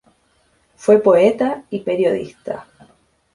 [0.77, 2.65] Fue poeta, y periodista.